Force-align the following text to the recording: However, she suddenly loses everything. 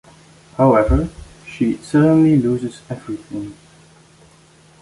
However, 0.57 1.09
she 1.45 1.77
suddenly 1.77 2.35
loses 2.35 2.81
everything. 2.89 3.53